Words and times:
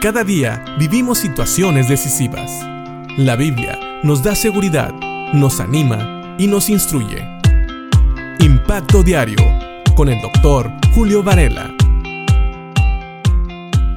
Cada 0.00 0.22
día 0.22 0.64
vivimos 0.78 1.18
situaciones 1.18 1.88
decisivas. 1.88 2.64
La 3.16 3.34
Biblia 3.34 3.76
nos 4.04 4.22
da 4.22 4.36
seguridad, 4.36 4.94
nos 5.32 5.58
anima 5.58 6.36
y 6.38 6.46
nos 6.46 6.70
instruye. 6.70 7.26
Impacto 8.38 9.02
Diario 9.02 9.44
con 9.96 10.08
el 10.08 10.22
doctor 10.22 10.70
Julio 10.94 11.24
Varela. 11.24 11.74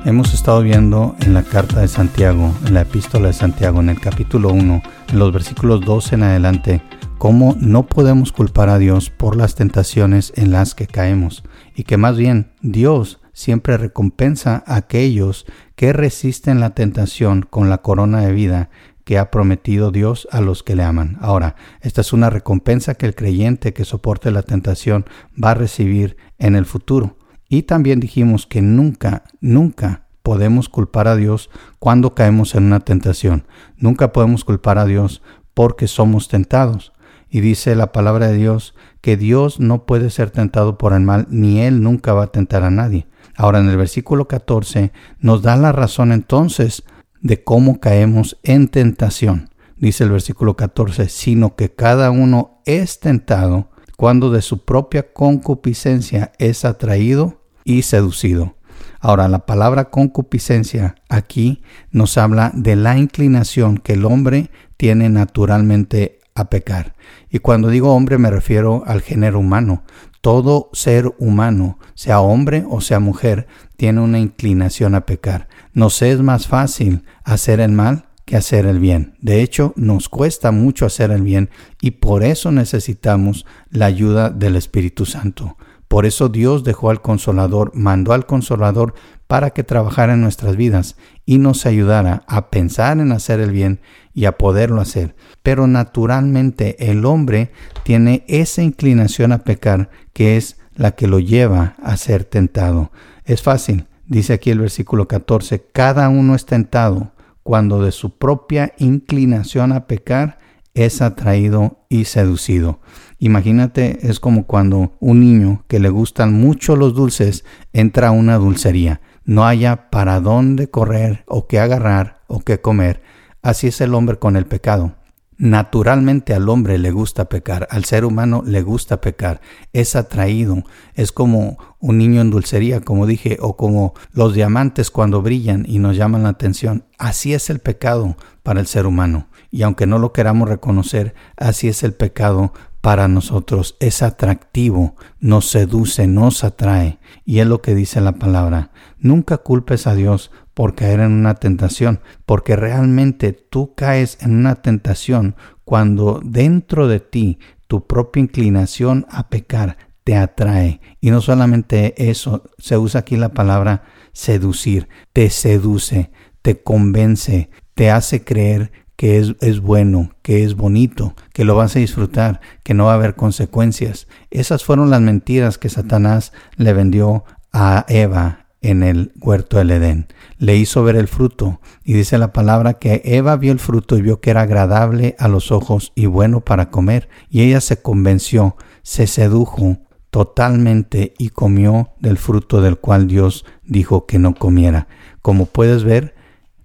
Hemos 0.04 0.34
estado 0.34 0.64
viendo 0.64 1.16
en 1.20 1.36
la 1.36 1.44
carta 1.44 1.82
de 1.82 1.88
Santiago, 1.88 2.52
en 2.66 2.74
la 2.74 2.82
epístola 2.82 3.28
de 3.28 3.34
Santiago, 3.34 3.80
en 3.80 3.90
el 3.90 4.00
capítulo 4.00 4.50
1, 4.50 4.82
en 5.10 5.20
los 5.20 5.32
versículos 5.32 5.82
12 5.82 6.16
en 6.16 6.24
adelante, 6.24 6.82
cómo 7.20 7.56
no 7.60 7.86
podemos 7.86 8.32
culpar 8.32 8.70
a 8.70 8.80
Dios 8.80 9.12
por 9.12 9.36
las 9.36 9.54
tentaciones 9.54 10.34
en 10.36 10.50
las 10.50 10.74
que 10.74 10.88
caemos, 10.88 11.44
y 11.76 11.84
que 11.84 11.98
más 11.98 12.18
bien 12.18 12.50
Dios 12.64 13.21
siempre 13.34 13.78
recompensa 13.78 14.64
a 14.66 14.76
aquellos 14.76 15.46
que 15.76 15.94
resisten 15.94 16.60
la 16.60 16.72
tentación 16.72 17.44
con 17.50 17.70
la 17.70 17.80
corona 17.80 18.22
de 18.22 18.32
vida 18.34 18.70
que 19.04 19.18
ha 19.18 19.32
prometido 19.32 19.92
Dios 19.92 20.28
a 20.32 20.42
los 20.42 20.64
que 20.64 20.76
le 20.76 20.84
aman. 20.84 21.18
Ahora, 21.22 21.56
esta 21.82 22.02
es 22.02 22.14
una 22.14 22.30
recompensa 22.30 22.96
que 22.96 23.06
el 23.06 23.16
creyente 23.16 23.74
que 23.74 23.86
soporte 23.86 24.32
la 24.32 24.44
tentación 24.44 25.06
va 25.42 25.52
a 25.52 25.56
recibir 25.56 26.18
en 26.38 26.56
el 26.56 26.66
futuro. 26.66 27.18
Y 27.50 27.64
también 27.64 28.00
dijimos 28.00 28.48
que 28.48 28.62
nunca, 28.62 29.24
nunca 29.42 30.06
podemos 30.24 30.70
culpar 30.70 31.08
a 31.08 31.16
Dios 31.16 31.50
cuando 31.80 32.16
caemos 32.16 32.56
en 32.56 32.64
una 32.64 32.80
tentación. 32.80 33.46
Nunca 33.76 34.14
podemos 34.14 34.46
culpar 34.46 34.78
a 34.78 34.86
Dios 34.86 35.22
porque 35.54 35.88
somos 35.88 36.28
tentados. 36.28 36.94
Y 37.32 37.40
dice 37.40 37.76
la 37.76 37.94
palabra 37.94 38.28
de 38.28 38.36
Dios 38.36 38.76
que 39.00 39.16
Dios 39.16 39.62
no 39.62 39.86
puede 39.86 40.10
ser 40.10 40.30
tentado 40.30 40.78
por 40.78 40.92
el 40.94 41.00
mal, 41.00 41.28
ni 41.30 41.62
Él 41.62 41.82
nunca 41.82 42.14
va 42.14 42.26
a 42.26 42.32
tentar 42.32 42.64
a 42.64 42.70
nadie. 42.70 43.08
Ahora 43.36 43.60
en 43.60 43.70
el 43.70 43.78
versículo 43.78 44.28
14 44.28 44.92
nos 45.20 45.42
da 45.42 45.56
la 45.56 45.72
razón 45.72 46.12
entonces 46.12 46.84
de 47.22 47.44
cómo 47.44 47.80
caemos 47.80 48.38
en 48.44 48.68
tentación. 48.68 49.50
Dice 49.78 50.04
el 50.04 50.12
versículo 50.12 50.56
14, 50.56 51.08
sino 51.08 51.56
que 51.56 51.74
cada 51.74 52.12
uno 52.12 52.62
es 52.66 53.00
tentado 53.00 53.70
cuando 53.98 54.30
de 54.30 54.42
su 54.42 54.66
propia 54.66 55.14
concupiscencia 55.14 56.34
es 56.38 56.66
atraído 56.66 57.42
y 57.64 57.84
seducido. 57.84 58.58
Ahora, 59.00 59.28
la 59.28 59.46
palabra 59.46 59.90
concupiscencia 59.90 60.96
aquí 61.10 61.64
nos 61.92 62.18
habla 62.18 62.52
de 62.54 62.76
la 62.76 62.98
inclinación 62.98 63.78
que 63.78 63.94
el 63.94 64.06
hombre 64.06 64.52
tiene 64.78 65.10
naturalmente 65.10 66.21
a 66.36 66.50
pecar. 66.50 66.96
Y 67.30 67.40
cuando 67.40 67.70
digo 67.70 67.94
hombre 67.94 68.18
me 68.18 68.32
refiero 68.32 68.84
al 68.86 69.02
género 69.02 69.40
humano. 69.40 69.84
Todo 70.22 70.70
ser 70.74 71.14
humano, 71.18 71.80
sea 71.96 72.22
hombre 72.22 72.64
o 72.70 72.80
sea 72.80 73.00
mujer, 73.00 73.48
tiene 73.76 74.02
una 74.02 74.20
inclinación 74.20 74.94
a 74.94 75.06
pecar. 75.06 75.48
Nos 75.74 76.02
es 76.02 76.22
más 76.22 76.48
fácil 76.48 77.04
hacer 77.24 77.60
el 77.60 77.72
mal 77.72 78.06
que 78.26 78.38
hacer 78.38 78.66
el 78.66 78.80
bien. 78.80 79.16
De 79.20 79.42
hecho, 79.42 79.74
nos 79.76 80.08
cuesta 80.08 80.52
mucho 80.52 80.86
hacer 80.86 81.12
el 81.12 81.24
bien 81.24 81.50
y 81.82 81.92
por 81.92 82.24
eso 82.24 82.52
necesitamos 82.52 83.46
la 83.70 83.88
ayuda 83.88 84.30
del 84.30 84.56
Espíritu 84.56 85.06
Santo. 85.06 85.58
Por 85.92 86.06
eso 86.06 86.30
Dios 86.30 86.64
dejó 86.64 86.90
al 86.90 87.02
consolador, 87.02 87.74
mandó 87.76 88.14
al 88.14 88.26
consolador 88.26 88.94
para 89.28 89.50
que 89.50 89.66
trabajara 89.66 90.14
en 90.14 90.22
nuestras 90.22 90.56
vidas 90.56 90.96
y 91.26 91.38
nos 91.38 91.66
ayudara 91.66 92.24
a 92.28 92.50
pensar 92.50 93.00
en 93.00 93.12
hacer 93.12 93.42
el 93.42 93.52
bien 93.52 93.82
y 94.14 94.24
a 94.24 94.38
poderlo 94.38 94.80
hacer. 94.80 95.18
Pero 95.44 95.68
naturalmente 95.68 96.90
el 96.90 97.04
hombre 97.04 97.52
tiene 97.84 98.24
esa 98.30 98.64
inclinación 98.64 99.34
a 99.34 99.40
pecar 99.40 99.90
que 100.14 100.38
es 100.38 100.56
la 100.78 100.92
que 100.92 101.08
lo 101.08 101.20
lleva 101.20 101.76
a 101.84 101.98
ser 101.98 102.24
tentado. 102.24 102.94
Es 103.26 103.42
fácil, 103.42 103.88
dice 104.06 104.32
aquí 104.32 104.50
el 104.50 104.60
versículo 104.60 105.10
14, 105.10 105.62
cada 105.74 106.08
uno 106.08 106.36
es 106.36 106.46
tentado 106.46 107.12
cuando 107.44 107.84
de 107.84 107.92
su 107.92 108.18
propia 108.18 108.72
inclinación 108.78 109.74
a 109.74 109.88
pecar 109.88 110.40
es 110.74 111.02
atraído 111.02 111.80
y 111.90 112.06
seducido. 112.06 112.80
Imagínate, 113.24 114.00
es 114.10 114.20
como 114.20 114.48
cuando 114.48 114.94
un 115.00 115.20
niño 115.20 115.64
que 115.68 115.80
le 115.80 115.90
gustan 115.90 116.34
mucho 116.34 116.76
los 116.76 116.96
dulces 116.96 117.46
entra 117.72 118.08
a 118.08 118.12
una 118.12 118.38
dulcería. 118.38 119.00
No 119.26 119.46
haya 119.46 119.92
para 119.92 120.20
dónde 120.20 120.72
correr 120.72 121.24
o 121.28 121.46
qué 121.46 121.60
agarrar 121.60 122.24
o 122.26 122.40
qué 122.40 122.62
comer. 122.62 123.04
Así 123.44 123.68
es 123.68 123.80
el 123.80 123.94
hombre 123.94 124.18
con 124.18 124.38
el 124.38 124.48
pecado. 124.48 124.96
Naturalmente 125.38 126.34
al 126.34 126.50
hombre 126.50 126.80
le 126.80 126.90
gusta 126.90 127.26
pecar, 127.26 127.68
al 127.70 127.86
ser 127.86 128.06
humano 128.06 128.42
le 128.44 128.64
gusta 128.64 129.02
pecar, 129.02 129.42
es 129.72 129.96
atraído, 129.96 130.64
es 130.96 131.12
como 131.12 131.58
un 131.80 131.98
niño 132.00 132.22
en 132.22 132.30
dulcería, 132.32 132.82
como 132.82 133.06
dije, 133.06 133.38
o 133.40 133.56
como 133.56 133.94
los 134.14 134.34
diamantes 134.34 134.90
cuando 134.90 135.22
brillan 135.22 135.66
y 135.68 135.78
nos 135.78 135.96
llaman 135.96 136.24
la 136.24 136.30
atención. 136.30 136.86
Así 136.98 137.36
es 137.36 137.52
el 137.52 137.60
pecado 137.60 138.18
para 138.42 138.60
el 138.60 138.68
ser 138.68 138.88
humano. 138.88 139.28
Y 139.52 139.64
aunque 139.64 139.86
no 139.86 140.00
lo 140.00 140.14
queramos 140.14 140.48
reconocer, 140.48 141.14
así 141.38 141.68
es 141.68 141.84
el 141.84 141.94
pecado 141.94 142.54
para 142.82 143.08
nosotros. 143.08 143.78
Es 143.80 144.02
atractivo, 144.02 144.96
nos 145.20 145.50
seduce, 145.50 146.08
nos 146.08 146.44
atrae. 146.44 147.00
Y 147.24 147.40
es 147.40 147.48
lo 147.48 147.62
que 147.62 147.76
dice 147.76 148.02
la 148.02 148.14
palabra. 148.14 148.72
Nunca 149.00 149.38
culpes 149.38 149.88
a 149.88 149.96
Dios 149.96 150.32
por 150.54 150.76
caer 150.76 151.00
en 151.00 151.14
una 151.14 151.36
tentación, 151.36 152.02
porque 152.26 152.56
realmente 152.56 153.32
tú 153.32 153.74
caes 153.76 154.18
en 154.22 154.36
una 154.36 154.56
tentación 154.56 155.36
cuando 155.64 156.20
dentro 156.24 156.88
de 156.88 157.00
ti 157.00 157.40
tu 157.68 157.88
propia 157.88 158.22
inclinación 158.22 159.06
a 159.10 159.30
pecar 159.30 159.78
te 160.04 160.16
atrae. 160.16 160.82
Y 161.00 161.12
no 161.12 161.22
solamente 161.22 162.10
eso, 162.10 162.44
se 162.58 162.78
usa 162.78 163.02
aquí 163.02 163.16
la 163.16 163.30
palabra 163.30 163.84
seducir, 164.12 164.90
te 165.14 165.30
seduce, 165.30 166.12
te 166.42 166.62
convence, 166.62 167.50
te 167.76 167.92
hace 167.92 168.24
creer 168.24 168.72
que 169.02 169.18
es, 169.18 169.34
es, 169.42 169.62
bueno, 169.62 170.12
que 170.22 170.44
es 170.44 170.54
bonito, 170.54 171.16
que 171.34 171.44
lo 171.44 171.56
vas 171.56 171.76
a 171.76 171.80
disfrutar, 171.80 172.40
que 172.62 172.76
no 172.76 172.86
va 172.86 172.92
a 172.92 172.96
haber 172.98 173.16
consecuencias. 173.16 174.08
Esas 174.30 174.64
fueron 174.64 174.92
las 174.92 175.02
mentiras 175.02 175.58
que 175.58 175.70
Satanás 175.70 176.34
le 176.56 176.72
vendió 176.74 177.26
a 177.52 177.84
Eva 177.88 178.46
en 178.62 178.84
el 178.84 179.12
huerto 179.20 179.58
del 179.58 179.72
Edén. 179.72 180.06
Le 180.38 180.56
hizo 180.56 180.84
ver 180.84 180.98
el 180.98 181.08
fruto 181.08 181.62
y 181.84 181.94
dice 181.94 182.20
la 182.20 182.32
palabra 182.32 182.76
que 182.76 183.02
Eva 183.04 183.38
vio 183.38 183.52
el 183.52 183.58
fruto 183.58 183.98
y 183.98 184.04
vio 184.04 184.22
que 184.22 184.30
era 184.30 184.42
agradable 184.42 185.16
a 185.18 185.28
los 185.28 185.52
ojos 185.52 185.94
y 185.96 186.06
bueno 186.06 186.42
para 186.42 186.70
comer 186.70 187.10
y 187.28 187.42
ella 187.42 187.60
se 187.60 187.82
convenció, 187.82 188.56
se 188.84 189.08
sedujo 189.08 189.80
totalmente 190.12 191.16
y 191.18 191.30
comió 191.30 191.90
del 192.00 192.20
fruto 192.20 192.62
del 192.62 192.78
cual 192.78 193.08
Dios 193.08 193.46
dijo 193.64 194.06
que 194.06 194.20
no 194.20 194.36
comiera. 194.36 194.88
Como 195.24 195.48
puedes 195.48 195.84
ver, 195.84 196.14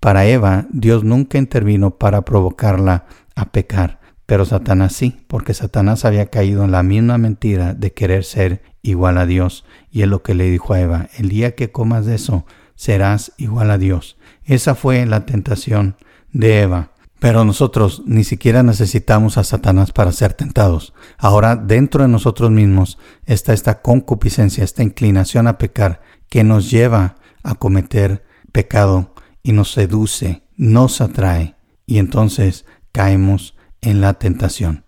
para 0.01 0.27
Eva 0.27 0.67
Dios 0.71 1.05
nunca 1.05 1.39
intervino 1.39 1.93
para 1.93 2.23
provocarla 2.23 3.07
a 3.34 3.53
pecar, 3.53 4.01
pero 4.27 4.45
Satanás 4.45 4.93
sí, 4.93 5.25
porque 5.29 5.55
Satanás 5.55 6.05
había 6.05 6.27
caído 6.27 6.65
en 6.65 6.73
la 6.73 6.83
misma 6.83 7.17
mentira 7.19 7.75
de 7.75 7.93
querer 7.93 8.25
ser 8.25 8.62
igual 8.83 9.19
a 9.19 9.27
Dios. 9.27 9.65
Y 9.91 10.03
es 10.03 10.09
lo 10.09 10.23
que 10.23 10.34
le 10.34 10.51
dijo 10.51 10.75
a 10.75 10.81
Eva, 10.81 11.09
el 11.17 11.29
día 11.29 11.55
que 11.55 11.71
comas 11.71 12.07
de 12.07 12.17
eso, 12.17 12.45
serás 12.75 13.33
igual 13.37 13.71
a 13.71 13.79
Dios. 13.79 14.19
Esa 14.45 14.75
fue 14.75 15.07
la 15.07 15.27
tentación 15.27 15.97
de 16.33 16.63
Eva. 16.63 16.91
Pero 17.19 17.45
nosotros 17.45 18.03
ni 18.05 18.25
siquiera 18.25 18.63
necesitamos 18.63 19.39
a 19.39 19.45
Satanás 19.45 19.91
para 19.91 20.13
ser 20.13 20.34
tentados. 20.34 20.93
Ahora 21.17 21.57
dentro 21.57 22.03
de 22.03 22.09
nosotros 22.09 22.51
mismos 22.51 22.99
está 23.25 23.55
esta 23.55 23.81
concupiscencia, 23.81 24.63
esta 24.63 24.83
inclinación 24.83 25.47
a 25.47 25.57
pecar 25.57 26.03
que 26.28 26.45
nos 26.45 26.71
lleva 26.71 27.17
a 27.43 27.55
cometer 27.55 28.25
pecado 28.53 29.15
y 29.47 29.53
nos 29.53 29.71
seduce, 29.71 30.43
nos 30.57 31.01
atrae 31.01 31.55
y 31.87 31.99
entonces 31.99 32.67
caemos 32.91 33.55
en 33.81 34.01
la 34.01 34.15
tentación. 34.15 34.84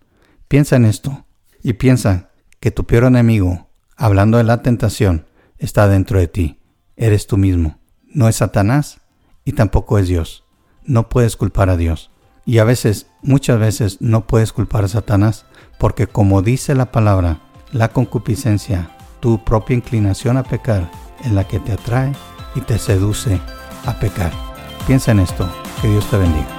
Piensa 0.49 0.75
en 0.75 0.83
esto 0.83 1.25
y 1.63 1.73
piensa 1.73 2.31
que 2.59 2.69
tu 2.69 2.83
peor 2.83 3.05
enemigo 3.05 3.69
hablando 3.95 4.37
de 4.37 4.43
la 4.43 4.61
tentación, 4.61 5.27
está 5.57 5.87
dentro 5.87 6.19
de 6.19 6.27
ti. 6.27 6.59
Eres 6.97 7.25
tú 7.25 7.37
mismo. 7.37 7.79
No 8.05 8.27
es 8.27 8.35
Satanás 8.35 8.99
y 9.45 9.53
tampoco 9.53 9.97
es 9.97 10.09
Dios. 10.09 10.43
No 10.83 11.07
puedes 11.07 11.37
culpar 11.37 11.69
a 11.69 11.77
Dios. 11.77 12.11
Y 12.45 12.57
a 12.57 12.65
veces, 12.65 13.07
muchas 13.21 13.59
veces, 13.59 14.01
no 14.01 14.27
puedes 14.27 14.51
culpar 14.51 14.83
a 14.83 14.89
Satanás 14.89 15.45
porque 15.77 16.07
como 16.07 16.41
dice 16.41 16.75
la 16.75 16.91
palabra, 16.91 17.39
la 17.71 17.93
concupiscencia, 17.93 18.91
tu 19.21 19.45
propia 19.45 19.77
inclinación 19.77 20.35
a 20.35 20.43
pecar, 20.43 20.91
es 21.23 21.31
la 21.31 21.47
que 21.47 21.59
te 21.59 21.71
atrae 21.71 22.11
y 22.55 22.61
te 22.61 22.77
seduce 22.77 23.39
a 23.85 23.97
pecar. 23.99 24.48
Piensa 24.89 25.11
en 25.11 25.19
esto. 25.19 25.47
Que 25.83 25.87
Dios 25.87 26.03
te 26.09 26.17
bendiga. 26.17 26.58